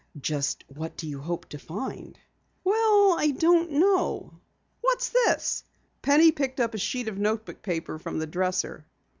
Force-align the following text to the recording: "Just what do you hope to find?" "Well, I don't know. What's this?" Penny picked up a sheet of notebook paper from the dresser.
"Just 0.19 0.63
what 0.67 0.97
do 0.97 1.07
you 1.07 1.19
hope 1.21 1.47
to 1.49 1.59
find?" 1.59 2.17
"Well, 2.63 3.15
I 3.19 3.29
don't 3.37 3.73
know. 3.73 4.39
What's 4.81 5.09
this?" 5.09 5.63
Penny 6.01 6.31
picked 6.31 6.59
up 6.59 6.73
a 6.73 6.79
sheet 6.79 7.07
of 7.07 7.19
notebook 7.19 7.61
paper 7.61 7.99
from 7.99 8.17
the 8.17 8.25
dresser. 8.25 8.87